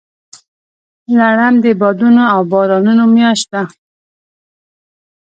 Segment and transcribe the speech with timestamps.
[1.17, 3.61] لړم د بادونو او بارانونو میاشت ده.